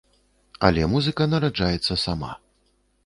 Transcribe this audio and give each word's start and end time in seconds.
Але 0.69 0.87
музыка 0.95 1.27
нараджаецца 1.33 1.99
сама. 2.05 2.31